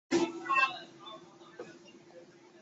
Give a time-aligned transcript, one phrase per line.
[0.09, 0.25] 阿比
[1.85, 1.99] 伊。